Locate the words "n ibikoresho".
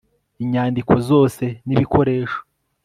1.67-2.39